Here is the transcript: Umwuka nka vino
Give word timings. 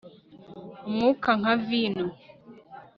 Umwuka 0.87 1.29
nka 1.39 1.53
vino 1.65 2.05